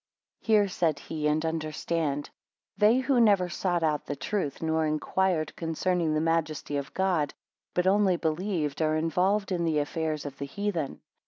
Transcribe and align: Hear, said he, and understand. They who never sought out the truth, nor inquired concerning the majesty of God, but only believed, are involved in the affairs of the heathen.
Hear, 0.39 0.67
said 0.67 0.97
he, 0.97 1.27
and 1.27 1.45
understand. 1.45 2.31
They 2.75 3.01
who 3.01 3.21
never 3.21 3.49
sought 3.49 3.83
out 3.83 4.07
the 4.07 4.15
truth, 4.15 4.59
nor 4.59 4.87
inquired 4.87 5.55
concerning 5.55 6.15
the 6.15 6.19
majesty 6.21 6.77
of 6.77 6.91
God, 6.95 7.35
but 7.75 7.85
only 7.85 8.17
believed, 8.17 8.81
are 8.81 8.95
involved 8.95 9.51
in 9.51 9.63
the 9.63 9.77
affairs 9.77 10.25
of 10.25 10.39
the 10.39 10.45
heathen. 10.47 11.01